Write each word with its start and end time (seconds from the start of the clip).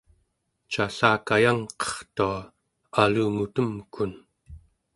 callakayangqertua 0.71 2.37
alungutemkun 3.03 4.11